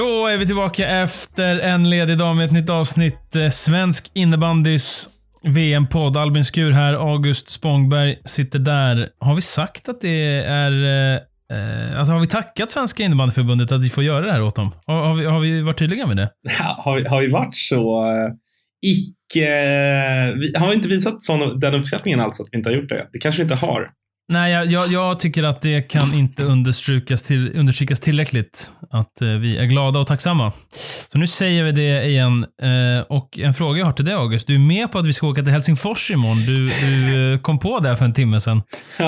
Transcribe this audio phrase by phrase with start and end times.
[0.00, 3.36] Då är vi tillbaka efter en ledig dag med ett nytt avsnitt.
[3.36, 5.08] Eh, svensk innebandys
[5.42, 6.16] VM-podd.
[6.16, 9.08] Albin Skur här, August Spångberg sitter där.
[9.18, 10.72] Har vi sagt att det är...
[11.50, 14.74] Eh, att har vi tackat Svenska innebandyförbundet att vi får göra det här åt dem?
[14.86, 16.30] Har, har, vi, har vi varit tydliga med det?
[16.58, 18.32] Ja, har, vi, har vi varit så eh,
[18.82, 19.48] icke...
[20.34, 23.08] Vi, har vi inte visat sån, den uppskattningen alltså att vi inte har gjort det?
[23.12, 23.90] Det kanske vi inte har.
[24.30, 29.28] Nej, jag, jag, jag tycker att det kan inte understrykas, till, understrykas tillräckligt att eh,
[29.28, 30.52] vi är glada och tacksamma.
[31.12, 32.46] Så nu säger vi det igen.
[32.62, 34.46] Eh, och en fråga jag har till dig August.
[34.46, 36.38] Du är med på att vi ska åka till Helsingfors imorgon.
[36.46, 38.62] Du, du eh, kom på det för en timme sedan.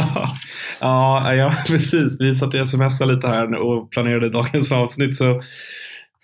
[0.80, 2.20] ja, ja, precis.
[2.20, 5.16] Vi satt och smsade lite här och planerade dagens avsnitt.
[5.16, 5.42] Så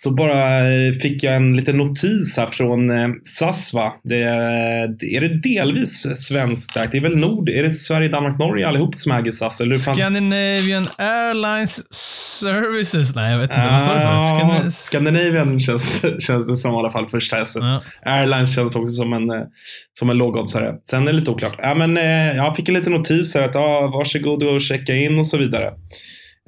[0.00, 3.74] så bara eh, fick jag en liten notis här från eh, SAS.
[3.74, 3.94] Va?
[4.04, 6.88] Det är, är det delvis svenskt där?
[6.90, 7.48] Det är väl Nord?
[7.48, 9.60] Är det Sverige, Danmark, Norge allihop som äger SAS?
[9.60, 11.94] Eller Scandinavian Airlines
[12.40, 13.14] Services?
[13.14, 13.68] Nej, jag vet inte.
[13.70, 14.38] Vad står det för?
[14.38, 17.62] Scandin Scandinavian känns, känns det som i alla fall första hästet.
[17.62, 17.82] Ja.
[18.02, 19.46] Airlines känns också som en, eh,
[19.92, 20.74] som en lågoddsare.
[20.90, 21.54] Sen är det lite oklart.
[21.58, 21.96] Ja, men,
[22.36, 25.72] jag fick en liten notis här att ja, varsågod och checka in och så vidare.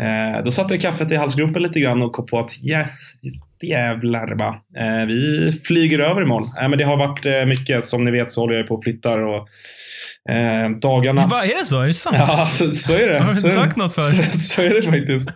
[0.01, 3.15] Eh, då satte jag kaffet i halsgropen lite grann och kom på att yes,
[3.63, 4.63] jävlar va.
[4.79, 6.49] Eh, vi flyger över imorgon.
[6.63, 7.85] Eh, men det har varit eh, mycket.
[7.85, 9.49] Som ni vet så håller jag på och flyttar och
[10.35, 11.27] eh, dagarna...
[11.27, 11.81] Vad är det så?
[11.81, 12.17] Är det sant?
[12.19, 13.19] Ja, så, så är det.
[13.19, 14.03] Har du inte sagt något för?
[14.33, 15.29] Så, så, är det faktiskt.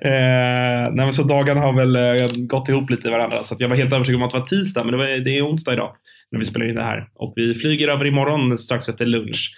[0.00, 3.42] eh, nej, men så dagarna har väl eh, gått ihop lite i varandra.
[3.42, 5.46] Så jag var helt övertygad om att det var tisdag, men det, var, det är
[5.46, 5.96] onsdag idag
[6.32, 7.08] när vi spelar in det här.
[7.14, 9.54] Och vi flyger över imorgon strax efter lunch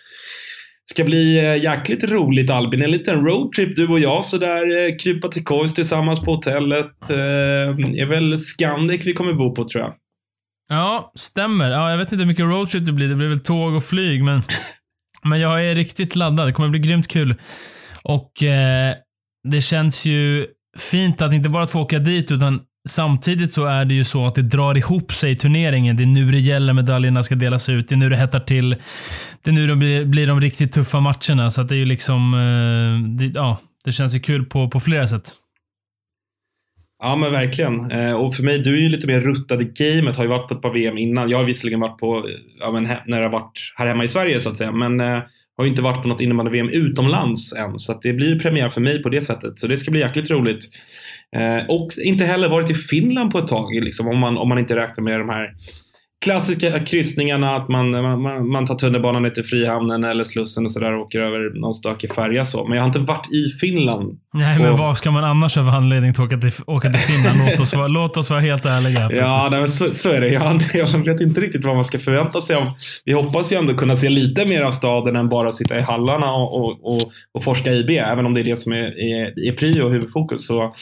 [0.91, 2.83] ska bli eh, jäkligt roligt Albin.
[2.83, 4.87] En liten roadtrip du och jag sådär.
[4.87, 7.11] Eh, krypa till kojs tillsammans på hotellet.
[7.11, 7.17] Eh,
[8.03, 9.95] är väl Scandic vi kommer bo på tror jag.
[10.69, 11.71] Ja, stämmer.
[11.71, 13.09] Ja, jag vet inte hur mycket roadtrip det blir.
[13.09, 14.42] Det blir väl tåg och flyg, men,
[15.23, 16.48] men jag är riktigt laddad.
[16.48, 17.35] Det kommer bli grymt kul.
[18.03, 18.95] Och eh,
[19.48, 20.47] det känns ju
[20.79, 24.35] fint att inte bara få åka dit, utan Samtidigt så är det ju så att
[24.35, 25.97] det drar ihop sig i turneringen.
[25.97, 27.89] Det är nu det gäller, medaljerna ska delas ut.
[27.89, 28.77] Det är nu det hettar till.
[29.43, 31.51] Det är nu det blir, blir de riktigt tuffa matcherna.
[31.51, 34.81] Så att det är ju liksom, eh, det, ja, det känns ju kul på, på
[34.81, 35.33] flera sätt.
[37.03, 37.91] Ja men verkligen.
[37.91, 40.48] Eh, och för mig, du är ju lite mer ruttad i gamet, har ju varit
[40.48, 41.31] på ett par VM innan.
[41.31, 42.29] Jag har visserligen varit på,
[42.59, 44.73] ja, men, när det har varit här hemma i Sverige så att säga.
[44.73, 45.23] Men eh,
[45.57, 47.79] har ju inte varit på något innebandy-VM utomlands än.
[47.79, 49.61] Så att det blir premiär för mig på det sättet.
[49.61, 50.69] Så det ska bli jäkligt roligt.
[51.37, 54.59] Eh, och inte heller varit i Finland på ett tag, liksom, om, man, om man
[54.59, 55.55] inte räknar med de här
[56.23, 60.92] klassiska kryssningarna, att man, man, man tar tunnelbanan ner till Frihamnen eller Slussen och sådär
[60.92, 62.67] och åker över någon stökig färja så.
[62.67, 64.19] Men jag har inte varit i Finland.
[64.35, 64.63] Nej, och...
[64.63, 67.39] men vad ska man annars ha för anledning till att åka till, åka till Finland?
[67.51, 69.11] låt, oss vara, låt oss vara helt ärliga.
[69.13, 70.29] Ja, nej, så, så, är det.
[70.29, 72.67] Jag, jag vet inte riktigt vad man ska förvänta sig av.
[73.05, 76.33] Vi hoppas ju ändå kunna se lite mer av staden än bara sitta i hallarna
[76.33, 79.53] och, och, och, och forska IB, även om det är det som är, är, är
[79.53, 80.47] prio och huvudfokus.
[80.47, 80.75] Så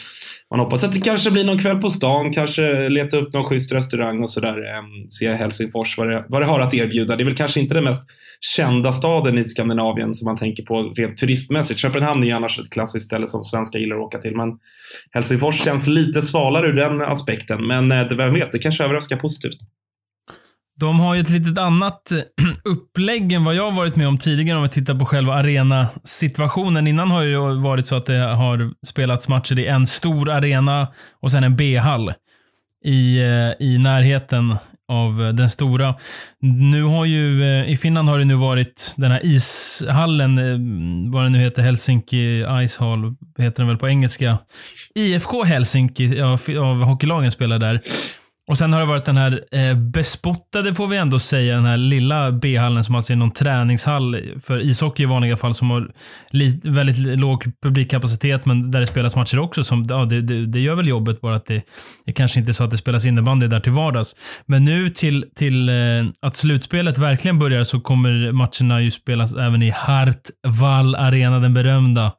[0.51, 3.71] man hoppas att det kanske blir någon kväll på stan, kanske leta upp någon schysst
[3.71, 4.77] restaurang och sådär.
[4.77, 7.15] Ehm, se Helsingfors, vad det, vad det har att erbjuda.
[7.15, 8.05] Det är väl kanske inte den mest
[8.41, 11.79] kända staden i Skandinavien som man tänker på rent turistmässigt.
[11.79, 14.35] Köpenhamn är ju annars ett klassiskt ställe som svenskar gillar att åka till.
[14.35, 14.49] Men
[15.11, 17.67] Helsingfors känns lite svalare ur den aspekten.
[17.67, 19.57] Men eh, vem vet, det kanske överraskar positivt.
[20.79, 22.17] De har ju ett litet annat eh,
[22.63, 26.87] upplägg än vad jag varit med om tidigare om vi tittar på själva arenasituationen.
[26.87, 30.87] Innan har det ju varit så att det har spelats matcher i en stor arena
[31.19, 32.13] och sen en B-hall
[32.85, 34.55] i, eh, i närheten
[34.87, 35.95] av eh, den stora.
[36.41, 40.35] Nu har ju, i Finland har det nu varit den här ishallen,
[41.11, 44.37] vad den nu heter, Helsinki Ice Hall, heter den väl på engelska.
[44.95, 47.81] IFK Helsinki av, av hockeylagen spelar där.
[48.51, 51.77] Och sen har det varit den här eh, bespottade, får vi ändå säga, den här
[51.77, 55.91] lilla B-hallen som alltså är någon träningshall för ishockey i vanliga fall som har
[56.63, 59.63] väldigt låg publikkapacitet men där det spelas matcher också.
[59.63, 61.63] Som, ja, det, det, det gör väl jobbet bara att det,
[62.05, 64.15] det kanske inte är så att det spelas innebandy där till vardags.
[64.45, 65.75] Men nu till, till eh,
[66.19, 72.11] att slutspelet verkligen börjar så kommer matcherna ju spelas även i Hartwall Arena, den berömda.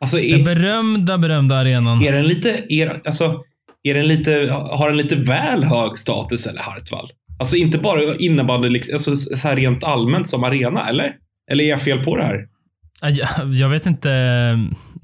[0.00, 2.02] Alltså är, den berömda, berömda arenan.
[2.02, 3.44] Är den lite, är, alltså
[3.82, 7.10] är den lite, har den lite väl hög status eller Hartwall?
[7.38, 11.12] Alltså inte bara innebandy, liksom, alltså så här rent allmänt som arena, eller?
[11.50, 12.46] Eller är jag fel på det här?
[13.60, 14.08] Jag vet inte.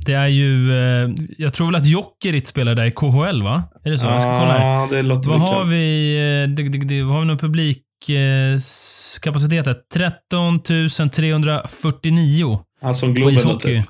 [0.06, 0.73] Det är ju...
[0.73, 3.62] Eh, jag tror väl att Jokerit spelar där i KHL, va?
[3.84, 4.06] Är det så?
[4.06, 4.67] Jag ska kolla här.
[4.67, 9.88] Ja, det låter vad har, vi, eh, det, det, det, vad har vi någon publikkapacitet?
[9.94, 12.61] 13 349.
[12.82, 13.84] Alltså Globen typ.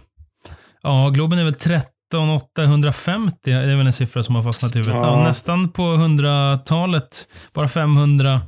[0.82, 4.79] Ja, Globen är väl 13 850 det är väl en siffra som har fastnat i
[4.79, 5.03] huvudet.
[5.03, 5.25] Ja.
[5.25, 7.29] Nästan på 100-talet.
[7.55, 8.41] Bara 500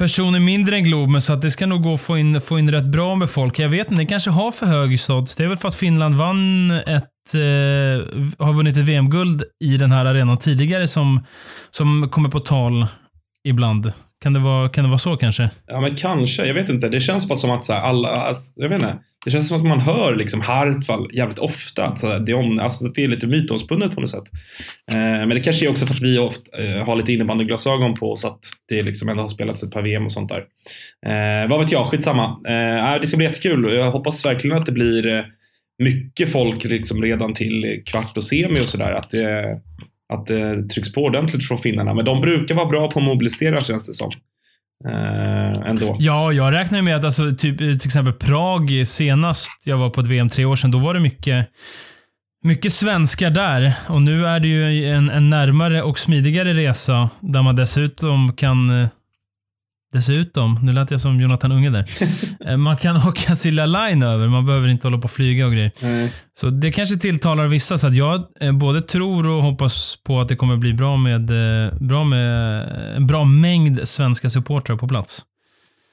[0.00, 2.72] personer mindre än Globen, så att det ska nog gå att få in, få in
[2.72, 3.58] rätt bra med folk.
[3.58, 5.36] Jag vet inte, det kanske har för hög status.
[5.36, 7.40] Det är väl för att Finland vann ett, eh,
[8.38, 11.20] har vunnit ett VM-guld i den här arenan tidigare som,
[11.70, 12.86] som kommer på tal
[13.44, 13.92] ibland.
[14.22, 15.50] Kan det, vara, kan det vara så kanske?
[15.66, 16.46] Ja, men kanske.
[16.46, 16.88] Jag vet inte.
[16.88, 18.98] Det känns bara som att så här, alla, alltså, jag vet inte.
[19.24, 21.86] Det känns som att man hör liksom Hartwall jävligt ofta.
[21.86, 24.24] Alltså, det, om, alltså, det är lite mytomspunnet på något sätt.
[24.92, 28.12] Eh, men det kanske är också för att vi ofta eh, har lite innebandyglasögon på
[28.12, 28.24] oss.
[28.24, 30.44] att det liksom ändå har spelats ett par VM och sånt där.
[31.06, 32.24] Eh, vad vet jag, skitsamma.
[32.24, 33.74] Eh, det ska bli jättekul.
[33.74, 35.24] Jag hoppas verkligen att det blir eh,
[35.78, 38.92] mycket folk liksom redan till kvart och semi och sådär.
[38.92, 39.60] Att det,
[40.12, 41.94] att det trycks på ordentligt från finnarna.
[41.94, 44.10] Men de brukar vara bra på att mobilisera känns det som.
[44.84, 45.96] Eh, ändå.
[45.98, 50.00] Ja, jag räknar med att alltså, typ, eh, till exempel Prag senast jag var på
[50.00, 51.48] ett VM tre år sedan, då var det mycket
[52.42, 57.42] mycket svenskar där och nu är det ju en, en närmare och smidigare resa där
[57.42, 58.88] man dessutom kan eh,
[59.92, 61.84] Dessutom, nu lät jag som Jonathan Unge där.
[62.46, 65.52] Eh, man kan åka Silja Line över, man behöver inte hålla på och flyga och
[65.52, 65.72] grejer.
[65.82, 66.08] Mm.
[66.34, 70.28] Så det kanske tilltalar vissa, så att jag eh, både tror och hoppas på att
[70.28, 72.62] det kommer bli bra med, eh, bra med
[72.96, 75.24] en bra mängd svenska supportrar på plats.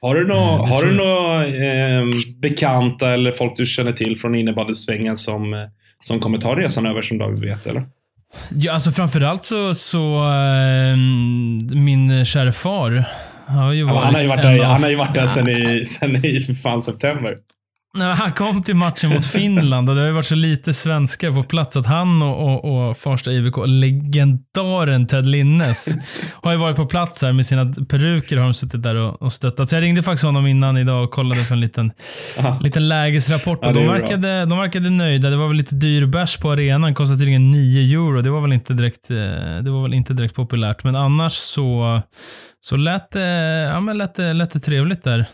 [0.02, 5.18] Har du några har du nå, eh, bekanta eller folk du känner till från innebandysvängen
[5.18, 5.70] som,
[6.04, 7.86] som kommer ta resan över som du vet, eller?
[8.52, 10.98] Ja, alltså framförallt så, så äh,
[11.76, 13.06] min kära far
[13.48, 16.56] har han har ju varit där, han har ju varit där sen i, sen i
[16.64, 17.36] fan september.
[17.98, 21.32] Nej, han kom till matchen mot Finland och det har ju varit så lite svenskar
[21.32, 25.98] på plats att han och, och, och Farsta IBK, legendaren Ted Linnes,
[26.32, 29.34] har ju varit på plats här med sina peruker har de suttit där och, och
[29.34, 29.70] stöttat.
[29.70, 31.92] Så jag ringde faktiskt honom innan idag och kollade för en liten,
[32.62, 33.60] liten lägesrapport.
[33.62, 35.30] Ja, de, verkade, de verkade nöjda.
[35.30, 36.96] Det var väl lite dyr bärs på arenan.
[36.96, 38.22] Kostade tydligen 9 euro.
[38.22, 39.18] Det var väl inte direkt, eh,
[39.64, 40.84] det var väl inte direkt populärt.
[40.84, 42.02] Men annars så,
[42.70, 43.22] så lät det,
[43.72, 45.30] ja, men lät eh, lät det trevligt där.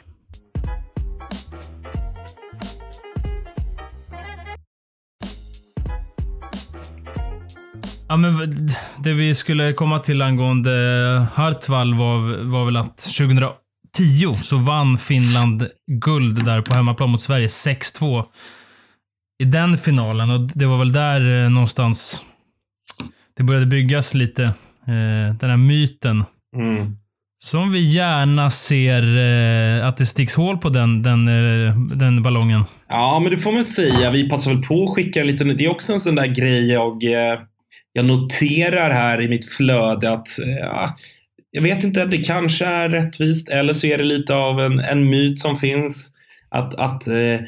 [8.08, 8.52] Ja, men
[8.98, 10.72] det vi skulle komma till angående
[11.16, 13.54] eh, Hartwall var, var väl att 2010
[14.42, 18.26] så vann Finland guld där på hemmaplan mot Sverige 6-2
[19.44, 22.24] i den finalen och det var väl där någonstans
[23.38, 24.54] det började byggas lite.
[25.40, 26.24] Den här myten.
[26.56, 26.98] Mm.
[27.44, 32.64] Som vi gärna ser eh, att det sticks hål på den, den, eh, den ballongen.
[32.90, 34.12] Ja, men det får man säga.
[34.12, 35.48] Vi passar väl på att skicka en liten...
[35.58, 37.40] Det är också en sån där grej jag eh,
[37.94, 40.90] jag noterar här i mitt flöde att eh,
[41.52, 45.10] jag vet inte, det kanske är rättvist eller så är det lite av en, en
[45.10, 46.12] myt som finns.
[46.50, 47.40] Att, att eh,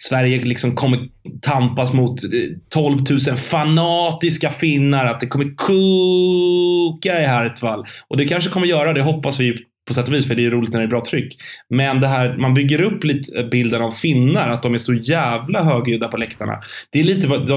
[0.00, 1.08] Sverige liksom kommer
[1.42, 2.30] tampas mot eh,
[2.74, 5.06] 12 000 fanatiska finnar.
[5.06, 7.84] Att det kommer koka i Hartwall.
[8.08, 10.50] Och det kanske kommer göra det, hoppas vi på sätt och vis, för det är
[10.50, 11.36] roligt när det är bra tryck.
[11.70, 15.64] Men det här, man bygger upp lite bilden av finnar, att de är så jävla
[15.64, 16.58] högljudda på läktarna.
[16.92, 17.50] Det är lite vad,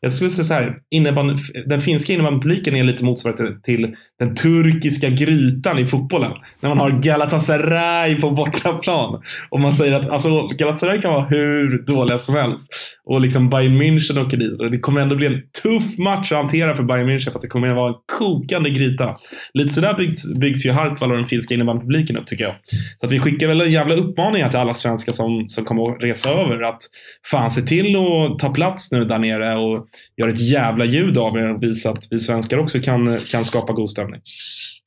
[0.00, 1.34] jag skulle säga så här, innebandy,
[1.66, 6.32] den finska innebandypubliken är lite motsvarande till den turkiska grytan i fotbollen.
[6.60, 9.22] När man har Galatasaray på bortaplan.
[9.50, 12.68] Och man säger att alltså, Galatasaray kan vara hur dåliga som helst.
[13.04, 14.60] Och liksom Bayern München åker dit.
[14.60, 17.42] Och det kommer ändå bli en tuff match att hantera för Bayern München för att
[17.42, 19.16] det kommer att vara en kokande gryta.
[19.54, 22.54] Lite sådär byggs, byggs ju Hartwall och den finska innebandypubliken upp tycker jag.
[23.00, 26.02] Så att vi skickar väl en jävla uppmaning till alla svenskar som, som kommer att
[26.02, 26.62] resa över.
[26.62, 26.82] Att
[27.30, 31.36] fan se till att ta plats nu där nere och göra ett jävla ljud av
[31.36, 34.20] er och visa att vi svenskar också kan, kan skapa god stämning.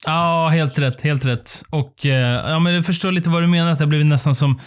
[0.06, 1.02] Ja, helt rätt.
[1.02, 1.52] Helt rätt.
[1.70, 3.72] Och eh, ja, men jag förstår lite vad du menar.
[3.72, 4.60] Att det har blivit nästan som...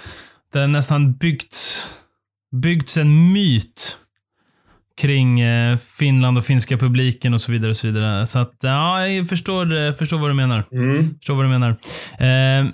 [0.52, 1.88] Det har nästan byggts,
[2.62, 3.98] byggts en myt
[4.98, 7.70] kring eh, Finland och finska publiken och så vidare.
[7.70, 8.26] och Så vidare.
[8.26, 10.64] Så att, ja, jag förstår, eh, förstår vad du menar.
[10.72, 11.14] Mm.
[11.18, 11.70] Förstår vad du menar.
[12.18, 12.70] Eh,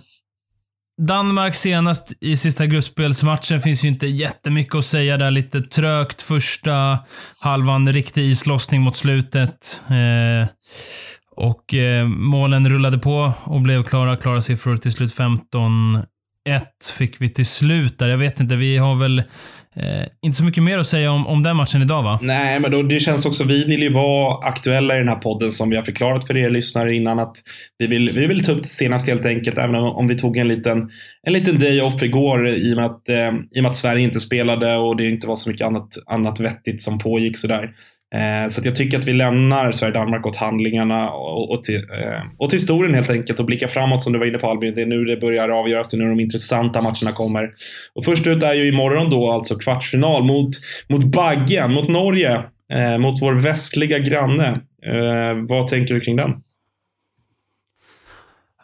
[1.02, 5.30] Danmark senast i sista gruppspelsmatchen finns ju inte jättemycket att säga där.
[5.30, 6.98] Lite trögt första
[7.38, 9.82] halvan, riktig islossning mot slutet.
[9.88, 10.48] Eh,
[11.36, 14.16] och eh, målen rullade på och blev klara.
[14.16, 16.02] Klara siffror till slut 15
[16.48, 16.62] 1
[16.98, 18.08] fick vi till slut där.
[18.08, 19.22] Jag vet inte, vi har väl
[19.76, 22.18] eh, inte så mycket mer att säga om, om den matchen idag va?
[22.22, 25.52] Nej, men då, det känns också, vi vill ju vara aktuella i den här podden
[25.52, 27.36] som vi har förklarat för er lyssnare innan att
[27.78, 30.36] vi vill, vi vill ta upp det senast helt enkelt, även om, om vi tog
[30.36, 30.90] en liten,
[31.22, 34.04] en liten day off igår i och, med att, eh, i och med att Sverige
[34.04, 37.70] inte spelade och det inte var så mycket annat, annat vettigt som pågick sådär.
[38.14, 42.50] Eh, så jag tycker att vi lämnar Sverige-Danmark åt handlingarna och, och, till, eh, och
[42.50, 44.75] till historien helt enkelt och blickar framåt som du var inne på Albin.
[44.75, 47.50] Det är nu det börjar avgöras, det är nu de intressanta matcherna kommer.
[47.94, 50.50] Och först ut är ju imorgon då alltså kvartsfinal mot,
[50.88, 52.42] mot Baggen, mot Norge,
[52.73, 54.49] eh, mot vår västliga granne.
[54.87, 56.30] Eh, vad tänker du kring den?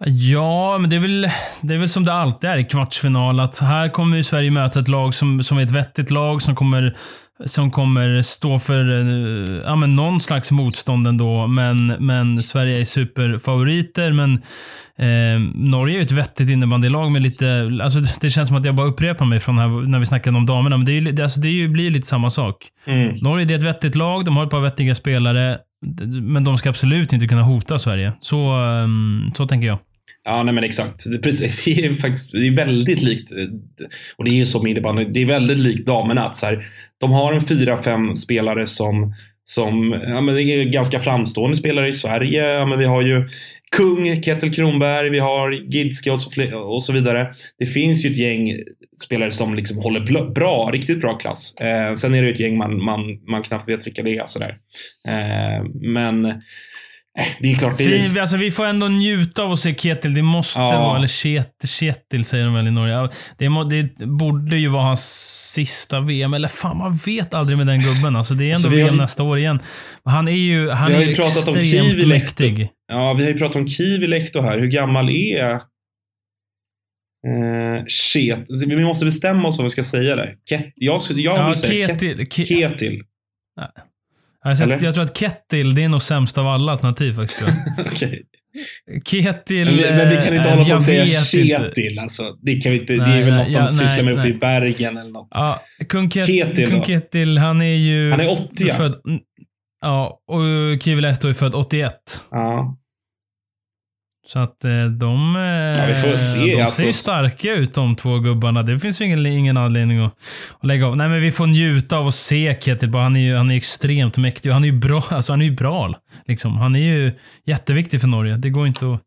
[0.07, 1.29] Ja, men det är, väl,
[1.63, 3.41] det är väl som det alltid är i kvartsfinal.
[3.41, 6.55] Att här kommer ju Sverige möta ett lag som, som är ett vettigt lag som
[6.55, 6.97] kommer,
[7.45, 11.47] som kommer stå för eh, ja, men någon slags motstånd ändå.
[11.47, 14.13] Men, men Sverige är superfavoriter.
[14.13, 14.35] Men
[14.99, 17.71] eh, Norge är ju ett vettigt innebandylag med lite...
[17.83, 20.47] Alltså det känns som att jag bara upprepar mig från här, när vi snackade om
[20.47, 20.77] damerna.
[20.77, 22.69] Men det, är, det, alltså det är ju, blir lite samma sak.
[22.87, 23.17] Mm.
[23.17, 24.25] Norge det är ett vettigt lag.
[24.25, 25.59] De har ett par vettiga spelare.
[26.23, 28.13] Men de ska absolut inte kunna hota Sverige.
[28.21, 29.79] Så, um, så tänker jag.
[30.31, 31.05] Ja, nej men exakt.
[31.05, 33.39] Det är, det är faktiskt det är väldigt likt, eh,
[34.17, 36.27] och det är ju så med innebandy, det är väldigt likt damerna.
[36.27, 36.67] Att så här,
[36.99, 41.89] de har en fyra, fem spelare som, som ja, men det är ganska framstående spelare
[41.89, 42.43] i Sverige.
[42.43, 43.29] Ja, men vi har ju
[43.77, 47.35] Kung, Kettel Kronberg, vi har Gidske och så, och så vidare.
[47.59, 48.57] Det finns ju ett gäng
[49.05, 51.55] spelare som liksom håller bra, riktigt bra klass.
[51.57, 54.25] Eh, sen är det ett gäng man, man, man knappt vet vilka det är.
[54.25, 54.59] Sådär.
[55.09, 56.41] Eh, men
[57.41, 57.79] det är klart.
[57.79, 58.03] Det är...
[58.03, 60.15] Fin, alltså, vi får ändå njuta av att se Ketil.
[60.15, 60.81] Det måste ja.
[60.81, 63.09] vara, eller Ket, Ketil säger de väl i Norge.
[63.39, 65.03] Det, må, det, borde ju vara hans
[65.55, 66.35] sista VM.
[66.35, 68.17] Eller fan, man vet aldrig med den gubben.
[68.17, 69.61] Alltså, det är ändå alltså, VM ju, nästa år igen.
[70.05, 72.69] Han är ju, han är ju extremt mäktig.
[72.89, 74.59] Ja, vi har ju pratat om Kivilehto här.
[74.59, 75.55] Hur gammal är
[77.27, 80.37] eh, Ket, Vi måste bestämma oss vad vi ska säga där.
[80.49, 82.27] Ket, jag, jag vill ja, säga Ketil.
[82.27, 83.03] Ket, Ketil.
[84.45, 87.43] Alltså, jag, jag tror att Kettil, det är nog sämst av alla alternativ faktiskt.
[87.93, 88.23] okay.
[89.05, 89.67] Ketil...
[89.67, 91.99] Men, men, vi kan inte hålla på och säga Ketil.
[91.99, 92.37] Alltså.
[92.43, 94.35] Det, kan vi inte, nej, det är väl något ja, de sysslar med uppe i
[94.35, 95.29] Bergen eller något.
[95.31, 98.11] Ja, kung, Ket, Ketil, kung Ketil, han är ju...
[98.11, 98.95] Han är 80 född,
[99.81, 101.95] Ja, och Kiviletto är född 81.
[102.31, 102.77] Ja.
[104.33, 106.83] Så att eh, de, eh, ja, se, de alltså.
[106.83, 108.63] ser starka ut de två gubbarna.
[108.63, 110.15] Det finns ju ingen, ingen anledning att,
[110.61, 110.97] att lägga av.
[110.97, 112.95] Nej, men vi får njuta av att se Ketil.
[112.95, 115.03] Han är ju han är extremt mäktig och han är ju bra.
[115.11, 115.95] Alltså, han är ju bra.
[116.27, 116.57] Liksom.
[116.57, 117.13] Han är ju
[117.47, 118.37] jätteviktig för Norge.
[118.37, 119.01] Det går inte att,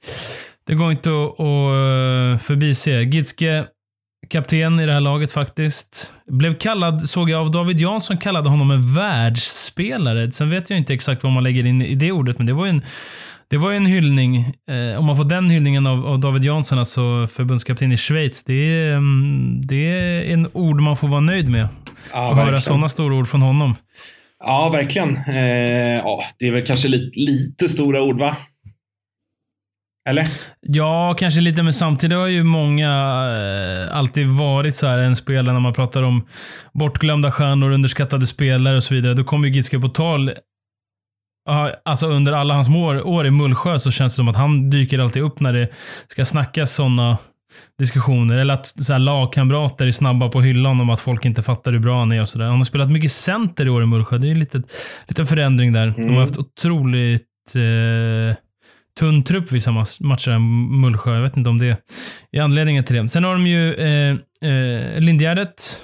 [0.67, 2.91] det går inte att, att eh, förbise.
[2.91, 3.65] Gitske,
[4.29, 6.13] kapten i det här laget faktiskt.
[6.27, 10.31] Blev kallad, såg jag av David Jansson, kallade honom en världsspelare.
[10.31, 12.65] Sen vet jag inte exakt vad man lägger in i det ordet, men det var
[12.65, 12.81] ju en
[13.53, 14.37] det var ju en hyllning.
[14.69, 18.43] Eh, om man får den hyllningen av, av, David Jansson, alltså förbundskapten i Schweiz.
[18.43, 21.67] Det är, um, det är en ord man får vara nöjd med.
[22.13, 23.75] Ja, att höra sådana stora ord från honom.
[24.39, 25.17] Ja, verkligen.
[25.17, 28.37] Eh, ja, det är väl kanske lite, lite stora ord, va?
[30.09, 30.27] Eller?
[30.61, 35.53] Ja, kanske lite, men samtidigt har ju många eh, alltid varit så här en spelare
[35.53, 36.27] när man pratar om
[36.73, 39.13] bortglömda stjärnor, underskattade spelare och så vidare.
[39.13, 40.31] Då kommer ju Gitske på tal
[41.85, 44.99] alltså under alla hans år, år i Mullsjö så känns det som att han dyker
[44.99, 45.69] alltid upp när det
[46.07, 47.17] ska snackas sådana
[47.79, 48.37] diskussioner.
[48.37, 51.79] Eller att så här, lagkamrater är snabba på hyllan om att folk inte fattar hur
[51.79, 52.45] bra han är och sådär.
[52.45, 54.17] Han har spelat mycket center i år i Mullsjö.
[54.17, 54.63] Det är en liten,
[55.07, 55.87] liten förändring där.
[55.87, 55.95] Mm.
[55.95, 56.21] De har mm.
[56.21, 58.35] haft otroligt eh,
[58.99, 61.15] tunn trupp vissa matcher i Mullsjö.
[61.15, 61.77] Jag vet inte om det
[62.31, 63.09] är anledningen till det.
[63.09, 64.15] Sen har de ju eh,
[64.49, 65.81] eh, Lindgärdet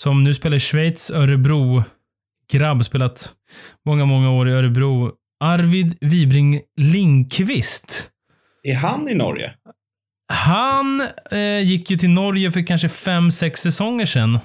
[0.00, 1.82] som nu spelar i Schweiz, Örebro
[2.52, 3.32] grabb, spelat
[3.86, 5.12] många, många år i Örebro.
[5.44, 8.10] Arvid Wibring Linkvist.
[8.62, 9.54] Är han i Norge?
[10.32, 14.38] Han eh, gick ju till Norge för kanske fem, sex säsonger sedan.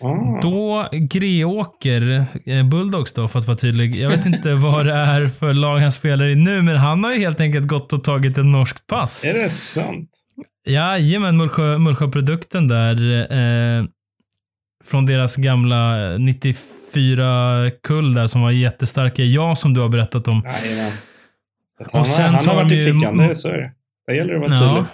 [0.00, 0.40] Ah.
[0.42, 3.96] Då Greåker, eh, Bulldogs då för att vara tydlig.
[3.96, 7.12] Jag vet inte vad det är för lag han spelar i nu, men han har
[7.12, 9.24] ju helt enkelt gått och tagit ett norskt pass.
[9.24, 10.10] Är det sant?
[10.68, 12.96] Jajamän, Mullsjö, Mullsjöprodukten där.
[13.32, 13.84] Eh,
[14.84, 19.22] från deras gamla 94 kull där som var jättestarka.
[19.22, 20.42] Ja, som du har berättat om.
[20.62, 20.92] Jajamän.
[21.92, 23.72] Och sen han, han har varit i fickan, det, så är det.
[24.06, 24.74] Där gäller det att vara ja.
[24.74, 24.90] tydlig.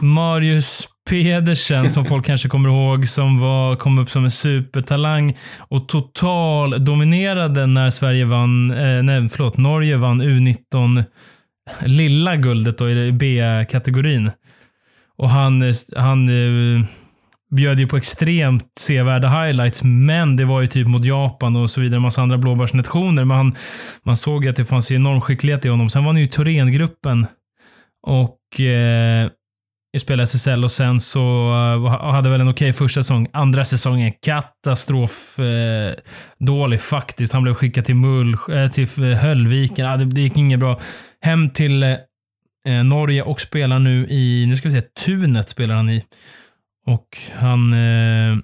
[0.00, 5.88] Marius Pedersen, som folk kanske kommer ihåg, som var, kom upp som en supertalang och
[5.88, 11.04] total dominerade när Sverige vann, eh, nej förlåt, Norge vann U19
[11.80, 14.30] lilla guldet då i B-kategorin.
[15.16, 16.84] Och han, han eh,
[17.56, 21.80] bjöd ju på extremt sevärda highlights, men det var ju typ mot Japan och så
[21.80, 23.24] vidare, en massa andra blåbärsnationer.
[23.24, 23.56] Men han,
[24.02, 25.90] man såg ju att det fanns enorm skicklighet i honom.
[25.90, 27.26] Sen var han ju i Thorengruppen
[28.06, 29.30] och eh,
[29.98, 33.28] spelade SSL och sen så uh, hade väl en okej okay första säsong.
[33.32, 35.94] Andra säsongen katastrof eh,
[36.38, 37.32] dålig faktiskt.
[37.32, 39.86] Han blev skickad till Mull, eh, till eh, Höllviken.
[39.86, 40.80] Ah, det, det gick inget bra.
[41.20, 41.96] Hem till eh,
[42.84, 46.04] Norge och spelar nu i, nu ska vi se, Tunet spelar han i.
[46.86, 47.72] Och han...
[47.72, 48.38] Eh,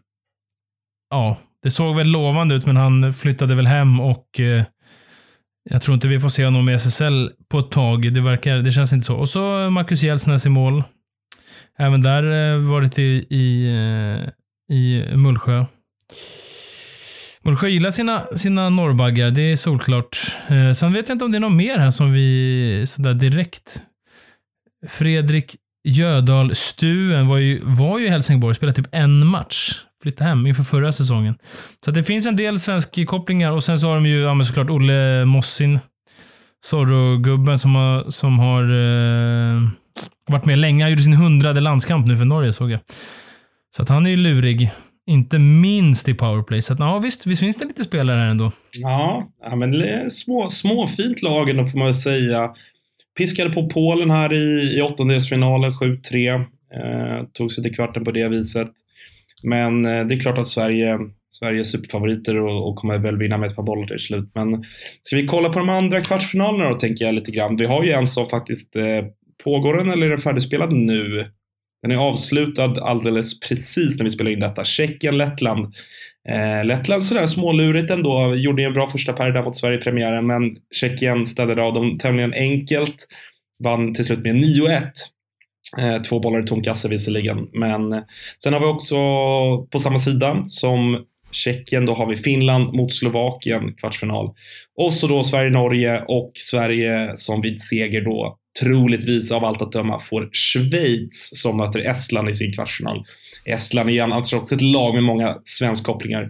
[1.11, 4.65] ja, det såg väl lovande ut, men han flyttade väl hem och eh,
[5.71, 8.15] jag tror inte vi får se honom i SSL på ett tag.
[8.15, 9.17] Det, verkar, det känns inte så.
[9.17, 10.83] Och så Marcus Jeltsnäs i mål.
[11.79, 15.65] Även där eh, varit i, i, eh, i Mullsjö.
[17.43, 20.37] Mullsjö gillar sina, sina norrbaggar, det är solklart.
[20.49, 23.83] Eh, sen vet jag inte om det är något mer här som vi sådär direkt
[24.89, 29.75] Fredrik Jödahl Stuen var ju, var ju i Helsingborg, spelade typ en match.
[30.03, 31.35] Flyttade hem inför förra säsongen.
[31.85, 34.71] Så det finns en del svenska kopplingar och sen så har de ju ja, såklart
[34.71, 35.81] Olle Mossin,
[36.65, 39.63] Zorro-gubben som har, som har eh,
[40.27, 40.85] varit med länge.
[40.85, 42.81] Han gjorde sin hundrade landskamp nu för Norge såg jag.
[43.77, 44.71] Så att han är ju lurig.
[45.07, 46.63] Inte minst i powerplay.
[46.63, 48.53] Så att, ja, visst, visst finns det lite spelare här ändå.
[48.79, 52.55] Ja, men små, småfint lag ändå får man väl säga.
[53.19, 56.35] Piskade på Polen här i, i åttondelsfinalen, 7-3.
[56.75, 58.71] Eh, tog sig till kvarten på det viset.
[59.43, 63.39] Men eh, det är klart att Sverige, Sverige är superfavoriter och, och kommer väl vinna
[63.39, 64.31] med ett par bollar till slut.
[64.35, 64.65] Men
[65.03, 67.57] ska vi kolla på de andra kvartsfinalerna då, tänker jag lite grann.
[67.57, 69.05] Vi har ju en som faktiskt eh,
[69.45, 71.31] pågår den eller är den färdigspelad nu?
[71.83, 74.65] Den är avslutad alldeles precis när vi spelar in detta.
[74.65, 75.75] Tjeckien, Lettland.
[76.29, 78.35] Eh, Lettland sådär smålurigt ändå.
[78.35, 80.43] Gjorde en bra första pärr där mot Sverige i premiären, men
[80.75, 82.97] Tjeckien städade av dem tämligen enkelt.
[83.65, 84.91] Vann till slut med 9-1.
[85.79, 88.03] Eh, två bollar i tom kasse visserligen, men eh,
[88.45, 88.97] sen har vi också
[89.71, 94.31] på samma sida som Tjeckien, då har vi Finland mot Slovakien kvartsfinal.
[94.77, 100.01] Och så då Sverige-Norge och Sverige som vid seger då troligtvis av allt att döma
[100.01, 103.05] får Schweiz som möter Estland i sin kvartsfinal.
[103.45, 106.23] Estland är annars också ett lag med många svenskkopplingar.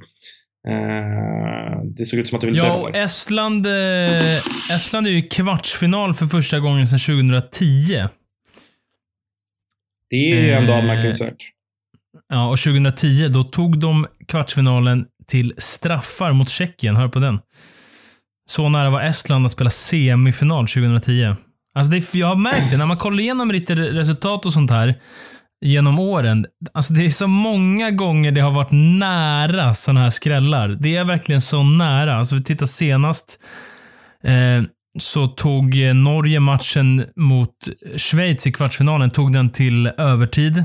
[0.68, 2.96] Uh, det såg ut som att du ville ja, säga något.
[2.96, 8.08] Estland, eh, Estland är ju kvartsfinal för första gången sedan 2010.
[10.10, 11.36] Det är ju ändå anmärkningsvärt.
[12.28, 16.96] Ja, och 2010 då tog de kvartsfinalen till straffar mot Tjeckien.
[16.96, 17.38] Hör på den.
[18.50, 21.34] Så nära var Estland att spela semifinal 2010.
[21.74, 24.94] Alltså det, jag har märkt det, när man kollar igenom lite resultat och sånt här
[25.64, 26.46] genom åren.
[26.74, 30.68] Alltså det är så många gånger det har varit nära sådana här skrällar.
[30.68, 32.14] Det är verkligen så nära.
[32.16, 33.38] Alltså vi tittar senast
[34.24, 34.62] eh,
[34.98, 37.54] så tog eh, Norge matchen mot
[37.96, 40.64] Schweiz i kvartsfinalen, tog den till övertid.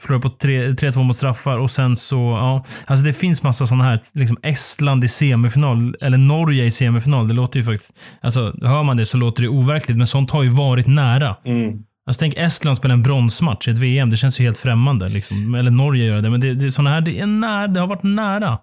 [0.00, 2.64] Förlorade på 3-2 mot straffar och sen så, ja.
[2.86, 7.28] Alltså det finns massa sådana här, liksom Estland i semifinal, eller Norge i semifinal.
[7.28, 10.42] Det låter ju faktiskt, alltså hör man det så låter det overkligt, men sånt har
[10.42, 11.36] ju varit nära.
[11.44, 11.78] Mm.
[12.06, 14.10] Alltså tänk Estland spela en bronsmatch i ett VM.
[14.10, 15.08] Det känns ju helt främmande.
[15.08, 15.54] Liksom.
[15.54, 18.02] Eller Norge gör det, men det, det, såna här, det är nära, det har varit
[18.02, 18.58] nära.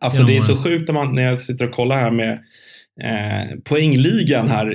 [0.00, 2.32] Alltså det är så sjukt när, man, när jag sitter och kollar här med
[3.02, 4.66] eh, poängligan här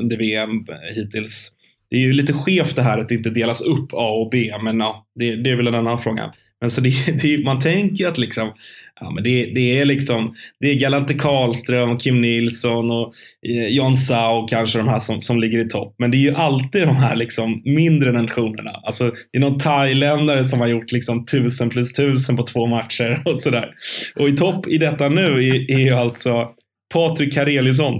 [0.00, 0.50] under VM
[0.94, 1.52] hittills
[1.92, 4.52] det är ju lite skevt det här att det inte delas upp A och B,
[4.62, 6.32] men ja, det, det är väl en annan fråga.
[6.60, 8.52] Men så det, det, man tänker att liksom,
[9.00, 13.14] ja, men det, det är liksom, det är Galante Karlström, Kim Nilsson och
[13.48, 15.94] eh, Jan Sao kanske de här som, som ligger i topp.
[15.98, 18.70] Men det är ju alltid de här liksom mindre nationerna.
[18.70, 23.22] Alltså, det är någon thailändare som har gjort liksom tusen plus tusen på två matcher
[23.24, 23.74] och sådär.
[24.16, 26.50] Och i topp i detta nu är, är ju alltså
[26.94, 27.94] Patrik Kareliusson.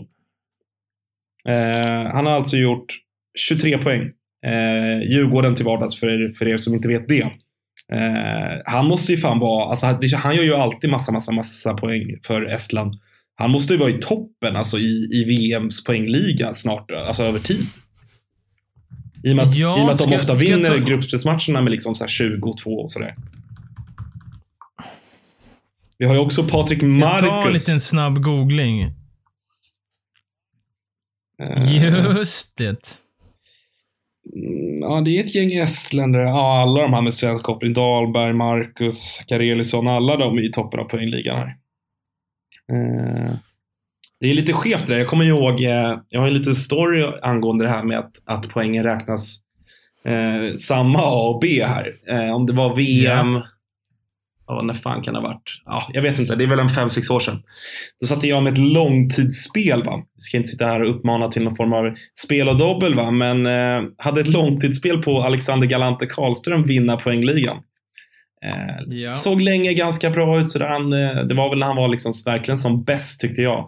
[1.48, 3.02] Eh, han har alltså gjort
[3.38, 4.01] 23 poäng.
[4.47, 7.31] Eh, Djurgården till vardags för, för er som inte vet det.
[7.92, 12.18] Eh, han måste ju fan vara, alltså han gör ju alltid massa, massa, massa poäng
[12.27, 12.95] för Estland.
[13.35, 17.66] Han måste ju vara i toppen alltså i, i VMs poängliga snart, alltså över tid.
[19.25, 20.77] I och med att, ja, i med att de ofta vinner ta...
[20.77, 23.14] gruppspelsmatcherna med liksom så 22 och sådär.
[25.99, 27.23] Vi har ju också Patrik Marcus.
[27.23, 28.83] Jag tar en liten snabb googling.
[31.42, 31.77] Uh...
[32.18, 33.03] Just det.
[34.83, 36.23] Ja, det är ett gäng estländare.
[36.23, 37.73] Ja, alla de här med svensk koppling.
[37.73, 39.88] Dahlberg, Marcus, Karelisson.
[39.88, 41.57] Alla de är i toppen av poängligan här.
[42.73, 43.33] Eh,
[44.21, 44.99] det är lite skevt det där.
[44.99, 48.49] Jag kommer ihåg, eh, jag har en liten story angående det här med att, att
[48.49, 49.38] poängen räknas
[50.05, 51.95] eh, samma A och B här.
[52.09, 53.42] Eh, om det var VM, yeah
[54.57, 55.62] ja, när fan kan det ha varit?
[55.65, 57.43] Ja, jag vet inte, det är väl en 5-6 år sedan.
[58.01, 59.83] Då satte jag med ett långtidsspel.
[59.83, 60.03] Va?
[60.15, 63.11] Vi ska inte sitta här och uppmana till någon form av spel och dobbel, va?
[63.11, 67.57] men eh, hade ett långtidsspel på Alexander Galante Karlström vinna poängligan.
[68.45, 69.15] Eh, ja.
[69.15, 70.51] Såg länge ganska bra ut.
[70.51, 70.69] Sådär.
[70.69, 73.59] Han, eh, det var väl när han var liksom verkligen som bäst tyckte jag.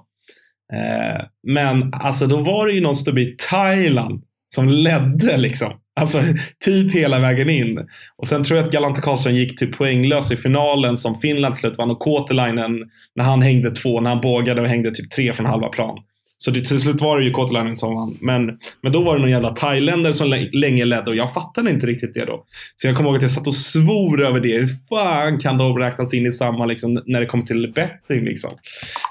[0.72, 4.22] Eh, men alltså då var det ju någon snubbe i Thailand
[4.54, 5.72] som ledde liksom.
[6.00, 6.18] Alltså
[6.64, 7.78] typ hela vägen in.
[8.16, 11.78] Och sen tror jag att Galante Karlsson gick typ poänglös i finalen som Finland slut
[11.78, 15.46] vann och Kotelainen när han hängde två, när han bågade och hängde typ tre från
[15.46, 15.98] halva plan.
[16.38, 18.16] Så det, till slut var det ju Kotelainen som vann.
[18.20, 21.86] Men, men då var det någon jävla thailändare som länge ledde och jag fattade inte
[21.86, 22.44] riktigt det då.
[22.76, 24.58] Så jag kommer ihåg att jag satt och svor över det.
[24.58, 28.50] Hur fan kan de räknas in i samma liksom, när det kommer till betting liksom?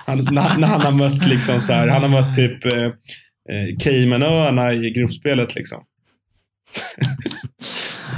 [0.06, 3.78] Han, när, när, han har mött liksom så här, han har mött typ eh, eh
[3.80, 5.84] Caymanöarna i gruppspelet liksom.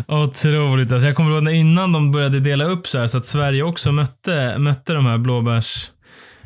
[0.07, 0.93] Otroligt.
[0.93, 3.91] Alltså jag kommer ihåg innan de började dela upp så här så att Sverige också
[3.91, 5.91] mötte, mötte de här blåbärs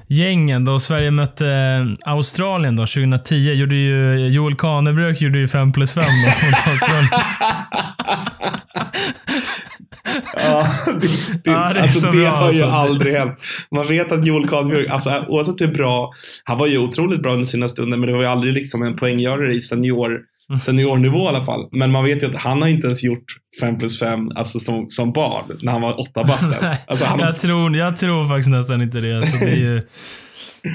[0.09, 5.71] gängen då Sverige mötte eh, Australien då 2010 gjorde ju Joel Kanebrök gjorde ju 5
[5.71, 7.09] plus 5 då mot Australien.
[10.35, 11.07] Ja, det,
[11.43, 12.65] det, Ja, det alltså, så det har ju alltså.
[12.65, 13.39] aldrig hänt.
[13.71, 17.45] Man vet att Joel Kahnbjörk, alltså, oavsett hur bra, han var ju otroligt bra under
[17.45, 20.21] sina stunder, men det var ju aldrig liksom en poänggörare i senior.
[20.57, 21.69] Seniornivå i alla fall.
[21.71, 23.25] Men man vet ju att han har inte ens gjort
[23.61, 26.87] 5 plus 5 alltså, som, som barn, när han var åtta bast ens.
[26.87, 29.25] Alltså, han, jag, tror, jag tror faktiskt nästan inte det.
[29.27, 29.79] Så det är ju...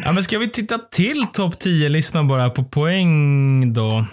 [0.04, 4.04] ja, men ska vi titta till topp 10-listan bara på poäng då?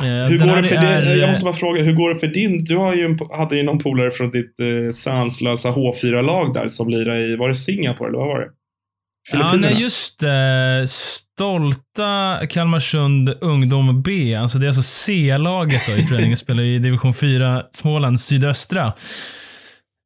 [0.00, 2.26] Eh, hur går det för är- din, jag måste bara fråga, hur går det för
[2.26, 2.64] din?
[2.64, 6.88] Du har ju en, hade ju någon polare från ditt eh, sanslösa H4-lag där som
[6.88, 8.48] lirade i, var det Singapore eller vad var det?
[9.32, 10.86] Ja, nej, just det.
[10.88, 14.34] Stolta Kalmarsund Ungdom B.
[14.34, 16.36] Alltså det är alltså C-laget då i föreningen.
[16.36, 18.92] Spelar i division 4 Småland sydöstra.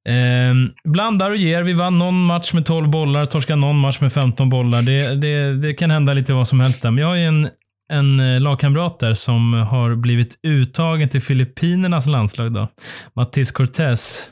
[0.08, 1.62] Ehm, blandar och ger.
[1.62, 4.82] Vi vann någon match med 12 bollar, torskade någon match med 15 bollar.
[4.82, 6.90] Det, det, det kan hända lite vad som helst där.
[6.90, 7.48] Men jag har ju en,
[7.92, 12.52] en eh, lagkamrat där som har blivit uttagen till Filippinernas landslag.
[12.52, 12.68] då.
[13.16, 14.28] Mattis Cortez.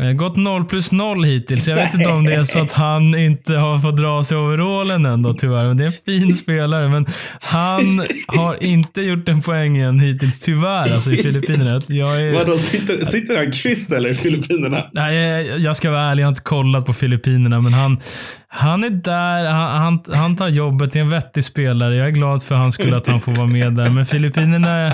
[0.00, 1.68] Eh, Gått 0 plus 0 hittills.
[1.68, 5.06] Jag vet inte om det är så att han inte har fått dra sig overallen
[5.06, 5.64] än då tyvärr.
[5.64, 6.88] Men det är en fin spelare.
[6.88, 7.06] Men
[7.40, 10.92] han har inte gjort en poäng än hittills tyvärr.
[10.94, 11.80] Alltså i Filippinerna.
[11.88, 14.84] Jag är, Vadå, sitter, sitter han kvist eller i Filippinerna?
[14.92, 18.00] Nej, jag, jag ska vara ärlig, jag har inte kollat på Filippinerna, men han,
[18.48, 21.96] han är där, han, han, han tar jobbet, det är en vettig spelare.
[21.96, 23.90] Jag är glad för hans skull att han får vara med där.
[23.90, 24.92] Men Filippinerna,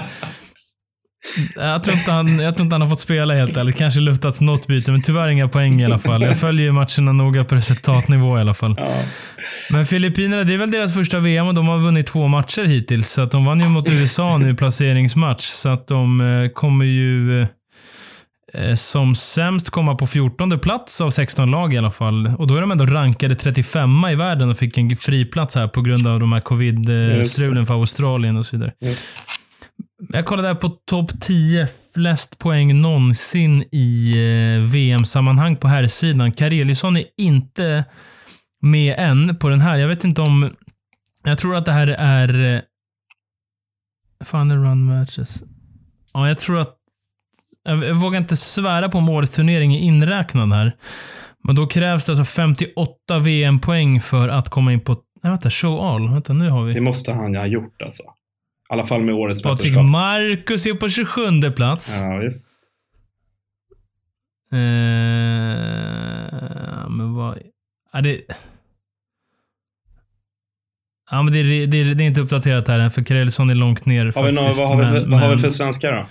[1.55, 3.77] jag tror, inte han, jag tror inte han har fått spela helt ärligt.
[3.77, 6.23] Kanske luftats något byte, men tyvärr inga poäng i alla fall.
[6.23, 8.75] Jag följer ju matcherna noga på resultatnivå i alla fall.
[8.79, 8.95] Ja.
[9.71, 13.11] Men Filippinerna, det är väl deras första VM och de har vunnit två matcher hittills.
[13.11, 15.45] Så att de vann ju mot USA nu i placeringsmatch.
[15.45, 17.43] Så att de eh, kommer ju
[18.55, 22.27] eh, som sämst komma på 14 plats av 16 lag i alla fall.
[22.39, 25.81] Och då är de ändå rankade 35 i världen och fick en friplats här på
[25.83, 28.73] grund av de här covid-strulen för Australien och så vidare.
[28.81, 29.07] Just.
[30.13, 36.33] Jag kollade där på topp 10 flest poäng någonsin i eh, VM-sammanhang på här sidan.
[36.33, 37.85] Kareliusson är inte
[38.63, 39.77] med än på den här.
[39.77, 40.51] Jag vet inte om...
[41.23, 42.55] Jag tror att det här är...
[42.55, 42.61] eh,
[44.25, 45.43] Fan, är run matches.
[46.15, 46.77] Ja, jag tror att...
[47.63, 50.77] Jag jag vågar inte svära på om årets turnering är inräknad här.
[51.45, 54.93] Men då krävs det alltså 58 VM-poäng för att komma in på...
[55.23, 55.51] Nej, vänta.
[55.51, 56.09] Show all.
[56.13, 56.75] Vänta, nu har vi...
[56.75, 58.03] Det måste han ju ha gjort alltså.
[58.71, 59.85] I alla fall med årets Patrik mästerskap.
[59.91, 61.23] Marcus är på 27
[61.57, 62.01] plats.
[62.01, 62.47] Ja, visst.
[64.53, 64.59] Eh,
[66.91, 67.39] men vad...
[67.93, 68.21] Ja, det...
[71.11, 73.55] Ja, men det, är, det, är, det är inte uppdaterat här än, för Karelsson är
[73.55, 74.61] långt ner Har faktiskt.
[74.61, 76.07] vad, har vi, för- men- vad har vi men- för svenskar då?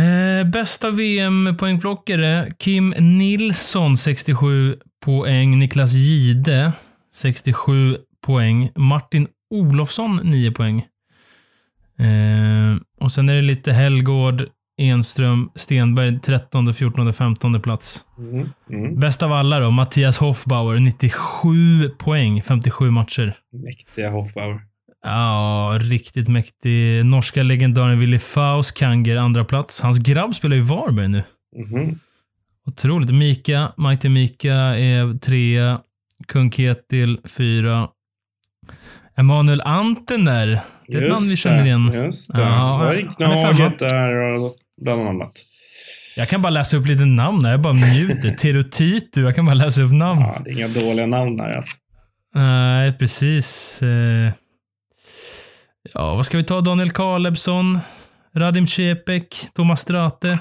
[0.00, 2.52] Eh, bästa VM-poängplockare.
[2.58, 5.58] Kim Nilsson 67 poäng.
[5.58, 6.72] Niklas Gide
[7.14, 8.70] 67 poäng.
[8.76, 10.86] Martin Olofsson 9 poäng.
[11.98, 14.44] Eh, och sen är det lite Hellgård,
[14.78, 18.04] Enström, Stenberg 13, 14, 15 plats.
[18.18, 18.48] Mm.
[18.70, 19.00] Mm.
[19.00, 23.36] Bäst av alla då, Mattias Hoffbauer 97 poäng, 57 matcher.
[23.52, 24.60] Mäktiga Hofbauer.
[25.04, 27.06] Ja, riktigt mäktig.
[27.06, 29.80] Norska legendaren Willy Fauskanger, andra plats.
[29.80, 31.22] Hans grabb spelar i Varberg nu.
[31.56, 31.98] Mhm.
[32.66, 33.10] Otroligt.
[33.10, 35.80] Mika, Mighty Mika är trea.
[36.28, 37.88] Kung Ketil fyra.
[39.16, 40.60] Emanuel Antener.
[40.88, 41.90] Det är ett namn vi känner igen.
[41.94, 42.40] Just det.
[42.40, 42.92] Ja.
[43.18, 45.32] Gnaget där och bland annat.
[46.16, 47.52] Jag kan bara läsa upp lite namn här.
[47.52, 48.30] Jag bara njuter.
[48.38, 49.20] Terotitu.
[49.22, 50.20] Jag kan bara läsa upp namn.
[50.20, 51.76] Ja, det är inga dåliga namn där alltså.
[52.34, 53.82] Nej, precis.
[53.82, 54.30] Eh,
[55.94, 56.60] Ja, vad ska vi ta?
[56.60, 57.78] Daniel Kalebsson,
[58.34, 60.38] Radim Cepek, Thomas Strate,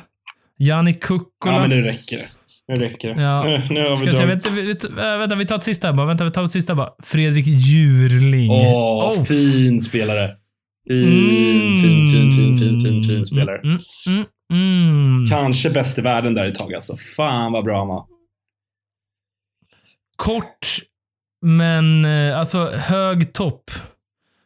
[0.57, 1.55] Jani Kukkola.
[1.55, 2.27] Ja, men nu räcker det.
[2.67, 3.21] Nu räcker det.
[3.21, 3.43] Ja.
[3.69, 4.45] Nu, har Ska vi se, dragit.
[4.85, 6.05] vänta, äh, vänta, vi tar ett sista bara.
[6.07, 6.89] Vänta, vi tar ett sista bara.
[7.03, 8.51] Fredrik Djurling.
[8.51, 9.23] Åh, Oh.
[9.23, 10.29] fin spelare.
[10.87, 13.57] Fin, fin, fin, fin, fin, fin, fin spelare.
[13.63, 15.29] Mm, mm, mm.
[15.29, 16.97] Kanske bäst i världen där ett tag alltså.
[17.17, 18.05] Fan vad bra han var.
[20.15, 20.67] Kort,
[21.41, 23.63] men eh, alltså hög topp.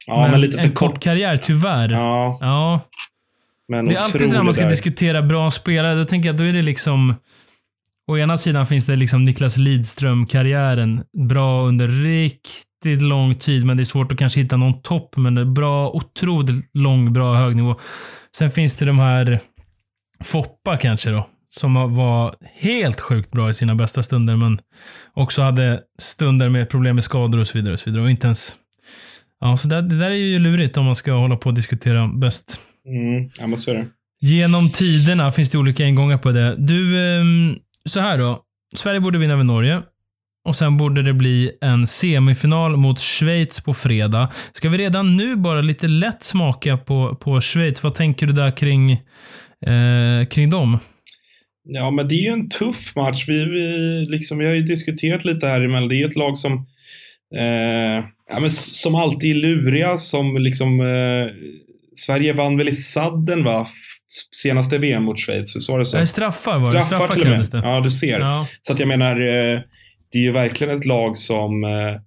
[0.08, 1.90] Ja, men men, lite en kort karriär, tyvärr.
[1.90, 2.38] Ja.
[2.42, 2.80] Ja,
[3.68, 4.70] men Det är alltid så när man ska där.
[4.70, 5.96] diskutera bra spelare.
[5.96, 7.16] Då tänker jag att då är det liksom...
[8.10, 11.04] Å ena sidan finns det liksom Niklas Lidström-karriären.
[11.30, 15.18] Bra under riktigt lång tid, men det är svårt att kanske hitta någon topp.
[15.18, 17.76] Men det är bra, otroligt lång, bra, hög nivå.
[18.38, 19.40] Sen finns det de här
[20.24, 21.28] Foppa kanske då.
[21.50, 24.60] Som var helt sjukt bra i sina bästa stunder, men
[25.14, 27.74] också hade stunder med problem med skador och så vidare.
[27.74, 28.04] Och, så vidare.
[28.04, 28.56] och inte ens...
[29.40, 32.08] Ja, så det, det där är ju lurigt om man ska hålla på och diskutera
[32.08, 33.88] bäst Mm, ja, men så är det.
[34.22, 36.56] Genom tiderna finns det olika ingångar på det.
[36.58, 38.40] Du, ehm, så här då.
[38.76, 39.82] Sverige borde vinna över Norge.
[40.46, 44.30] och sen borde det bli en semifinal mot Schweiz på fredag.
[44.52, 47.84] Ska vi redan nu bara lite lätt smaka på, på Schweiz?
[47.84, 48.92] Vad tänker du där kring,
[49.66, 50.80] eh, kring dem?
[51.64, 53.26] Ja, men det är ju en tuff match.
[53.28, 55.90] Vi, vi, liksom, vi har ju diskuterat lite här emellan.
[55.90, 56.54] Det är ett lag som,
[57.36, 59.98] eh, ja, men som alltid är luriga.
[59.98, 61.28] Som liksom, eh,
[61.96, 63.68] Sverige vann väl i sadden va?
[64.44, 65.66] Senaste VM mot Schweiz.
[65.66, 65.98] Så var det så?
[65.98, 66.82] Nej, straffar var det.
[66.82, 67.46] Straffar, till och med.
[67.52, 67.58] Det.
[67.58, 68.20] Ja, du ser.
[68.20, 68.48] Ja.
[68.62, 69.60] Så att jag menar, eh,
[70.12, 72.02] det är ju verkligen ett lag som eh,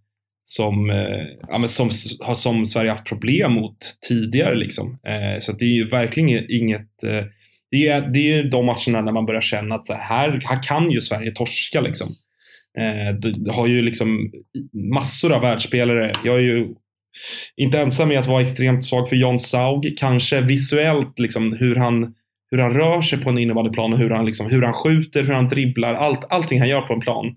[0.45, 0.97] som, eh,
[1.49, 1.91] ja, men som,
[2.37, 3.77] som Sverige haft problem mot
[4.09, 4.55] tidigare.
[4.55, 4.99] Liksom.
[5.41, 6.89] Så det är ju verkligen inget
[7.73, 10.91] det är, det är de matcherna när man börjar känna att så här, här kan
[10.91, 11.81] ju Sverige torska.
[11.81, 12.09] Liksom.
[12.79, 14.33] Eh, har ju liksom
[14.93, 16.13] massor av världsspelare.
[16.25, 16.75] Jag är ju
[17.57, 19.95] inte ensam med att vara extremt svag för John Saug.
[19.99, 22.15] Kanske visuellt liksom, hur, han,
[22.51, 25.33] hur han rör sig på en innebandyplan och hur han, liksom, hur han skjuter, hur
[25.33, 25.95] han dribblar.
[25.95, 27.37] Allt, allting han gör på en plan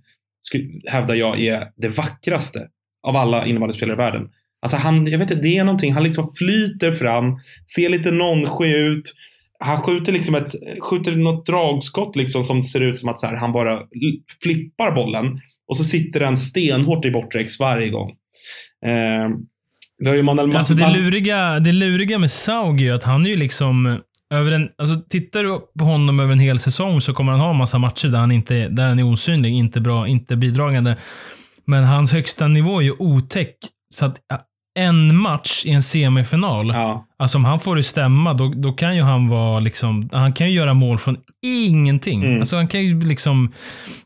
[0.88, 2.68] hävdar jag är det vackraste
[3.08, 4.30] av alla innebandyspelare i världen.
[4.62, 7.40] Alltså han, jag vet inte, det är någonting, han liksom flyter fram,
[7.76, 9.14] ser lite nonchig ut,
[9.60, 10.50] han skjuter liksom ett,
[10.82, 13.82] skjuter något dragskott liksom som ser ut som att så här, han bara
[14.44, 18.10] flippar bollen och så sitter den stenhårt i bortre varje gång.
[18.86, 19.30] Eh,
[19.98, 23.26] vi har ju Manuel alltså det luriga, det luriga med Saug är ju att han
[23.26, 24.00] är ju liksom
[24.34, 27.50] över en, alltså tittar du på honom över en hel säsong så kommer han ha
[27.50, 30.98] en massa matcher där han, inte, där han är osynlig, inte bra, inte bidragande.
[31.66, 33.56] Men hans högsta nivå är ju otäck.
[33.94, 34.20] Så att
[34.80, 36.68] en match i en semifinal.
[36.68, 37.06] Ja.
[37.18, 40.48] Alltså om han får det stämma, då, då kan ju han vara liksom, han kan
[40.48, 42.24] ju göra mål från ingenting.
[42.24, 42.40] Mm.
[42.40, 43.52] Alltså han kan ju liksom,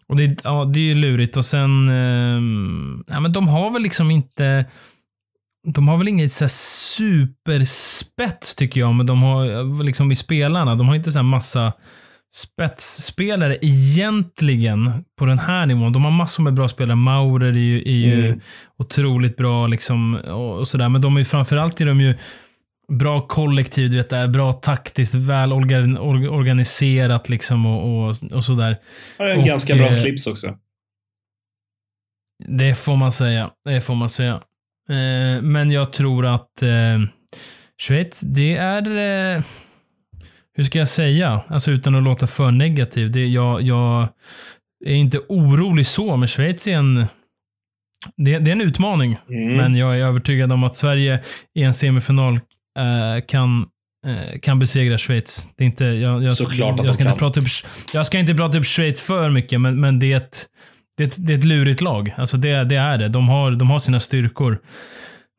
[0.08, 1.38] och det, ja, det är ju lurigt.
[1.38, 4.66] Och sen, eh, ja, men de har väl liksom inte,
[5.68, 10.88] de har väl inget så superspets tycker jag, men de har liksom i spelarna, de
[10.88, 11.74] har inte så massa
[12.36, 15.94] spetsspelare egentligen på den här nivån.
[15.94, 16.96] De har massor med bra spelare.
[16.96, 18.40] Maurer är ju, är ju mm.
[18.78, 20.90] otroligt bra liksom och, och sådär.
[20.90, 22.16] Men de är framförallt är de ju
[22.90, 28.78] bra kollektiv, du vet, är bra taktiskt, väl organiserat liksom och, och, och sådär.
[29.18, 30.58] Har en och, ganska bra eh, slips också.
[32.48, 33.52] Det får man säga.
[33.66, 34.42] Det får man säga.
[34.90, 37.00] Eh, men jag tror att eh,
[37.82, 38.82] Schweiz, det är
[39.38, 39.44] eh,
[40.54, 41.42] hur ska jag säga?
[41.48, 43.12] Alltså utan att låta för negativ.
[43.12, 44.08] Det, jag, jag
[44.86, 47.08] är inte orolig så, men Schweiz är en
[48.18, 49.58] det, det är en utmaning, mm.
[49.58, 51.20] men jag är övertygad om att Sverige
[51.56, 52.34] i en semifinal
[52.80, 53.66] eh, kan,
[54.08, 55.50] eh, kan besegra Schweiz.
[55.56, 57.48] Det är inte, jag, jag, Såklart jag, jag ska inte prata upp,
[57.94, 60.46] Jag ska inte prata upp Schweiz för mycket, men, men det, är ett,
[61.00, 62.14] det, är ett, det är ett lurigt lag.
[62.18, 63.08] Alltså det, det är det.
[63.08, 64.60] De har, de har sina styrkor.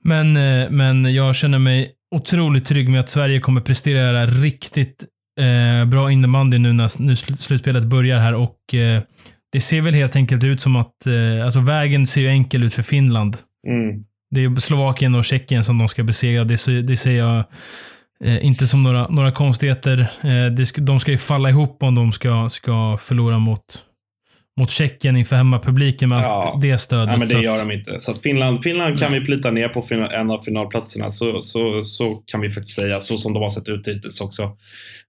[0.05, 5.05] Men, eh, men jag känner mig otroligt trygg med att Sverige kommer prestera riktigt
[5.41, 9.03] eh, bra innebandy nu när nu slutspelet börjar här och eh,
[9.53, 12.75] det ser väl helt enkelt ut som att eh, alltså vägen ser ju enkel ut
[12.75, 13.37] för Finland.
[13.69, 14.05] Mm.
[14.31, 16.45] Det är Slovakien och Tjeckien som de ska besegra.
[16.45, 17.45] Det, det ser jag
[18.25, 20.01] eh, inte som några, några konstigheter.
[20.01, 23.85] Eh, det, de ska ju falla ihop om de ska, ska förlora mot
[24.61, 26.59] mot Tjeckien inför hemmapubliken med ja.
[26.63, 27.09] det stödet.
[27.13, 28.01] Ja, men det gör de inte.
[28.01, 31.11] Så att Finland, Finland kan vi plita ner på en av finalplatserna.
[31.11, 33.01] Så, så, så kan vi faktiskt säga.
[33.01, 34.43] Så som de har sett ut hittills också.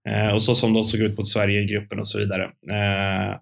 [0.10, 2.44] Eh, och så som de såg ut mot Sverige i gruppen och så vidare.
[2.44, 3.36] Eh,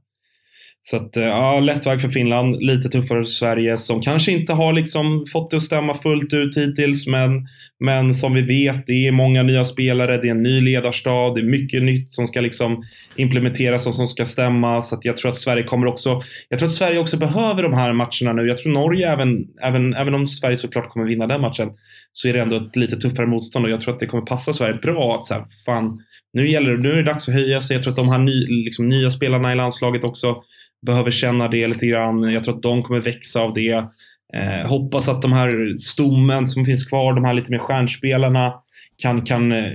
[0.82, 2.56] så att, eh, ja, lätt väg för Finland.
[2.60, 6.58] Lite tuffare för Sverige som kanske inte har liksom fått det att stämma fullt ut
[6.58, 7.08] hittills.
[7.08, 7.48] Men,
[7.80, 11.42] men som vi vet, det är många nya spelare, det är en ny ledarstad, det
[11.42, 12.84] är mycket nytt som ska liksom
[13.16, 14.82] implementeras och som ska stämma.
[14.82, 17.74] Så att jag tror att Sverige kommer också, jag tror att Sverige också behöver de
[17.74, 18.48] här matcherna nu.
[18.48, 21.70] Jag tror Norge, även, även, även om Sverige såklart kommer vinna den matchen,
[22.14, 24.54] så är det ändå ett lite tuffare motstånd och jag tror att det kommer passa
[24.54, 26.00] Sverige bra att så här, fan,
[26.34, 27.76] nu, gäller det, nu är det dags att höja sig.
[27.76, 30.44] Jag tror att de här ny, liksom, nya spelarna i landslaget också
[30.86, 32.34] behöver känna det lite grann.
[32.34, 33.86] Jag tror att de kommer växa av det.
[34.34, 38.54] Eh, hoppas att de här stommen som finns kvar, de här lite mer stjärnspelarna,
[39.02, 39.72] kan, kan eh,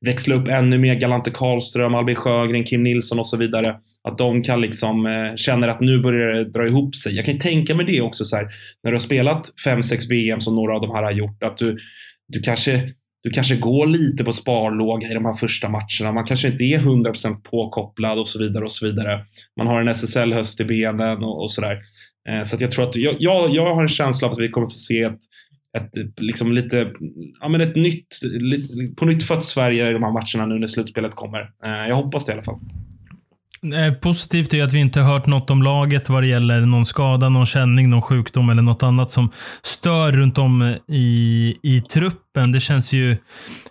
[0.00, 0.94] växla upp ännu mer.
[0.94, 3.76] Galante Karlström, Albin Sjögren, Kim Nilsson och så vidare.
[4.08, 7.16] Att de kan liksom eh, känna att nu börjar det dra ihop sig.
[7.16, 8.48] Jag kan tänka mig det också så här,
[8.82, 11.42] när du har spelat 5-6 VM som några av de här har gjort.
[11.42, 11.78] Att du,
[12.28, 16.12] du kanske du kanske går lite på sparlåga i de här första matcherna.
[16.12, 19.24] Man kanske inte är 100% påkopplad och så vidare och så vidare.
[19.56, 21.78] Man har en SSL-höst i benen och, och sådär.
[22.28, 24.66] Eh, så jag tror att jag, jag, jag, har en känsla av att vi kommer
[24.66, 25.18] få se ett,
[25.78, 26.92] ett, liksom lite,
[27.40, 28.20] ja, men ett nytt,
[28.96, 31.40] på nytt fött Sverige i de här matcherna nu när slutspelet kommer.
[31.40, 32.60] Eh, jag hoppas det i alla fall.
[33.70, 37.28] Eh, positivt är att vi inte hört något om laget vad det gäller någon skada,
[37.28, 39.30] någon känning, någon sjukdom eller något annat som
[39.62, 42.52] stör runt om i, i truppen.
[42.52, 43.16] Det känns ju,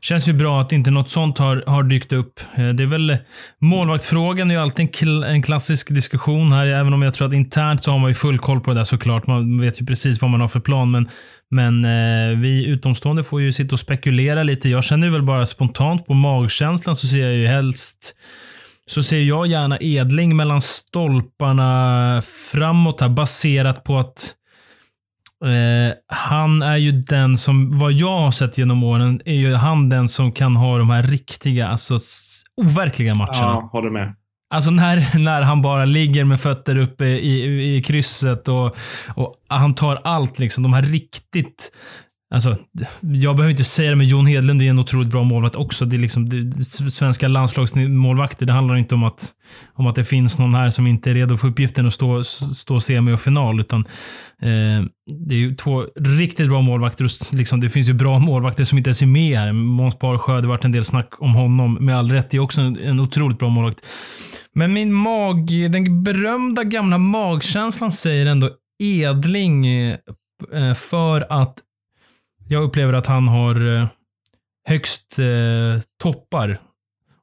[0.02, 2.40] känns ju bra att inte något sånt har, har dykt upp.
[2.56, 3.18] Eh, det är väl
[3.60, 7.34] målvaktsfrågan är ju alltid en, kl en klassisk diskussion här, även om jag tror att
[7.34, 9.28] internt så har man ju full koll på det där såklart.
[9.28, 11.10] Man vet ju precis vad man har för plan, men
[11.54, 14.70] men eh, vi utomstående får ju sitta och spekulera lite.
[14.70, 18.16] Jag känner väl bara spontant på magkänslan så ser jag ju helst
[18.92, 24.36] så ser jag gärna Edling mellan stolparna framåt här baserat på att
[25.46, 29.90] eh, han är ju den som, vad jag har sett genom åren, är ju han
[29.90, 32.00] den som kan ha de här riktiga, alltså
[32.62, 33.38] overkliga matcherna.
[33.38, 34.16] Ja, håller med.
[34.54, 38.78] Alltså när, när han bara ligger med fötter uppe i, i krysset och,
[39.16, 40.40] och han tar allt.
[40.40, 40.64] liksom.
[40.64, 41.72] De här riktigt
[42.34, 42.58] Alltså,
[43.02, 45.86] jag behöver inte säga det, men Jon Hedlund är en otroligt bra målvakt också.
[45.86, 48.46] Det är liksom det, svenska landslagsmålvakter.
[48.46, 49.30] Det handlar inte om att,
[49.74, 52.80] om att det finns någon här som inte är redo för uppgiften att stå, stå
[52.80, 53.60] semi och final.
[53.60, 53.80] Utan,
[54.42, 54.86] eh,
[55.28, 57.06] det är ju två riktigt bra målvakter.
[57.06, 59.54] Och liksom, det finns ju bra målvakter som inte ens är med här.
[59.54, 61.74] Måns Barsjö, det har varit en del snack om honom.
[61.74, 63.86] Med all rätt, det är också en, en otroligt bra målvakt.
[64.56, 68.50] Men min mag, den berömda gamla magkänslan säger ändå
[68.84, 71.58] Edling eh, för att
[72.52, 73.88] jag upplever att han har eh,
[74.68, 76.60] högst eh, toppar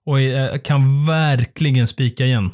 [0.06, 2.50] och är, kan verkligen spika igen.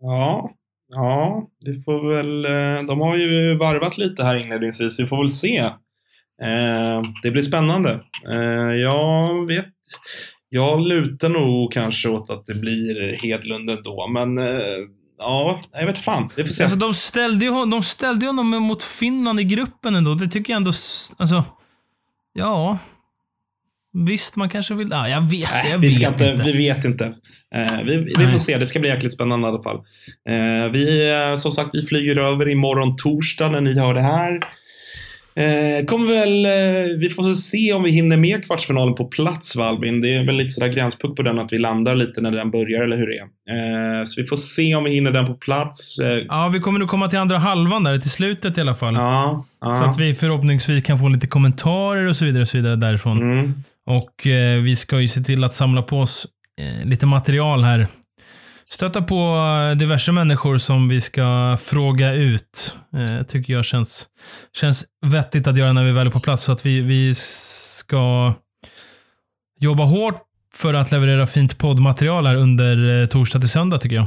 [0.00, 0.50] Ja,
[0.88, 2.42] ja, det får väl.
[2.86, 5.00] De har ju varvat lite här inledningsvis.
[5.00, 5.58] Vi får väl se.
[6.42, 8.00] Eh, det blir spännande.
[8.32, 9.66] Eh, jag vet.
[10.48, 14.86] Jag lutar nog kanske åt att det blir Hedlund ändå, men eh,
[15.18, 16.28] ja, jag vet fan.
[16.36, 16.62] Vi får se.
[16.62, 20.14] Alltså, de, ställde ju, de ställde honom mot Finland i gruppen ändå.
[20.14, 20.72] Det tycker jag ändå...
[21.18, 21.44] Alltså,
[22.36, 22.78] ja.
[24.06, 24.88] Visst, man kanske vill...
[24.90, 26.44] Ja, jag vet, Nej, jag vi vet inte, inte.
[26.44, 27.04] Vi vet inte.
[27.54, 28.58] Eh, vi, vi får se.
[28.58, 29.76] Det ska bli jäkligt spännande i alla fall.
[30.28, 34.40] Eh, vi, eh, som sagt, vi flyger över imorgon torsdag när ni hör det här.
[35.38, 39.64] Eh, kommer väl, eh, vi får se om vi hinner med kvartsfinalen på plats va
[39.64, 40.00] Albin?
[40.00, 42.82] Det är väl lite sådär gränspunkt på den att vi landar lite när den börjar
[42.82, 44.00] eller hur det är.
[44.00, 45.98] Eh, så vi får se om vi hinner den på plats.
[45.98, 48.94] Eh, Ja, vi kommer nog komma till andra halvan där, till slutet i alla fall.
[48.94, 49.74] ja, ja.
[49.74, 53.18] Så att vi förhoppningsvis kan få lite kommentarer och så vidare, och så vidare därifrån.
[53.18, 53.54] Mm.
[53.86, 56.26] Och eh, vi ska ju se till att samla på oss
[56.60, 57.86] eh, lite material här.
[58.70, 62.76] Stöta på eh, diverse människor som vi ska fråga ut.
[62.96, 64.08] Eh, tycker jag känns,
[64.60, 66.42] känns vettigt att göra när vi väl är på plats.
[66.42, 68.34] Så att vi, vi ska
[69.60, 70.22] jobba hårt
[70.54, 74.06] för att leverera fint poddmaterial här under eh, torsdag till söndag tycker jag.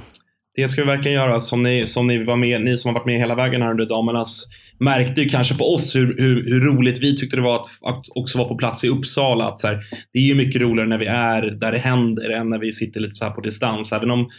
[0.55, 1.39] Det ska vi verkligen göra.
[1.39, 3.85] Som ni, som ni var med, ni som har varit med hela vägen här under
[3.85, 4.45] damernas
[4.79, 8.05] märkte ju kanske på oss hur, hur, hur roligt vi tyckte det var att, att
[8.15, 9.45] också vara på plats i Uppsala.
[9.45, 12.49] Att så här, det är ju mycket roligare när vi är där det händer än
[12.49, 13.91] när vi sitter lite så här på distans.
[13.91, 14.29] Även om,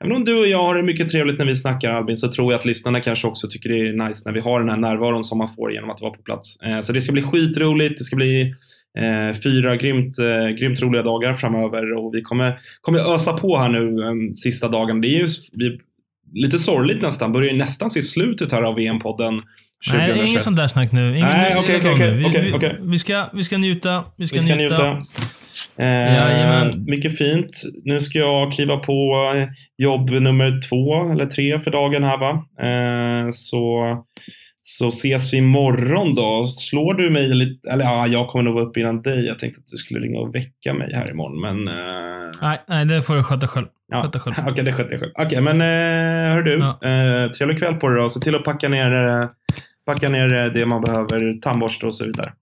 [0.00, 2.52] även om du och jag har det mycket trevligt när vi snackar Albin så tror
[2.52, 5.24] jag att lyssnarna kanske också tycker det är nice när vi har den här närvaron
[5.24, 6.60] som man får genom att vara på plats.
[6.60, 7.98] Eh, så det ska bli skitroligt.
[7.98, 8.54] Det ska bli
[8.98, 13.68] Eh, fyra grymt, eh, grymt roliga dagar framöver och vi kommer, kommer ösa på här
[13.68, 15.00] nu eh, sista dagen.
[15.00, 15.78] Det är ju vi,
[16.32, 17.32] lite sorgligt nästan.
[17.32, 19.42] Börjar ju nästan se slutet här av VM-podden.
[19.92, 21.08] Nej, inget sånt där snack nu.
[21.16, 22.10] Ingen, Nej, okej, av okej.
[22.14, 22.90] Vi- okej, vi-.
[22.90, 24.04] Vi ska, vi ska njuta.
[24.16, 24.92] Vi ska, Vi ska njuta.
[24.94, 25.06] njuta.
[25.76, 27.62] Eh, mycket fint.
[27.84, 29.14] Nu ska jag kliva på
[29.78, 32.30] jobb nummer två eller tre för dagen här va.
[32.60, 33.84] Eh, så,
[34.60, 36.46] så ses vi imorgon då.
[36.46, 39.26] Slår du mig lite, eller ja, jag kommer nog vara uppe innan dig.
[39.26, 42.84] Jag tänkte att du skulle ringa och väcka mig här imorgon men eh, Nej, nej,
[42.84, 43.66] det får du sköta själv.
[43.92, 44.34] Ja, Sköta själv.
[44.48, 45.12] Okej, det sköter jag själv.
[45.18, 46.58] Okej, men eh, hör du.
[46.58, 46.88] Ja.
[46.88, 48.08] Eh, trevlig kväll på dig då.
[48.08, 49.24] Se till att packa ner, eh,
[49.92, 51.40] packa ner eh, det man behöver.
[51.40, 52.32] Tandborste och så vidare.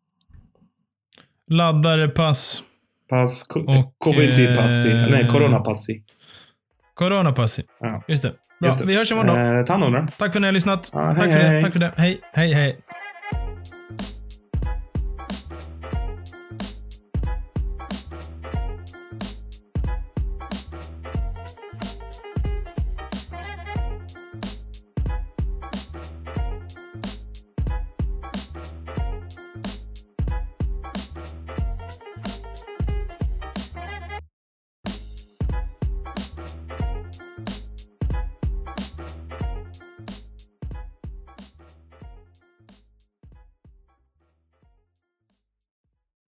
[1.50, 2.62] Laddare, pass,
[3.10, 4.90] Pass, ko- Och, covid-passi.
[4.90, 6.02] eh, nej, coronapassi.
[6.94, 7.62] coronapassi.
[7.80, 8.02] Ja.
[8.08, 8.32] Just det.
[8.60, 8.86] Bra, Just det.
[8.86, 9.58] vi hörs imorgon då.
[9.58, 10.02] Eh, ta hand om dig.
[10.18, 10.90] Tack för att ni har lyssnat.
[10.92, 11.54] Ja, hej, tack, för hej.
[11.56, 11.62] det.
[11.62, 11.92] tack för det.
[11.96, 12.78] Hej, hej, hej.